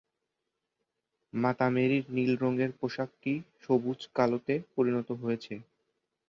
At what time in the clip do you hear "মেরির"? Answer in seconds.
1.69-2.05